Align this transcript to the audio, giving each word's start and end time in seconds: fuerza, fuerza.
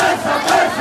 fuerza, 0.00 0.40
fuerza. 0.46 0.79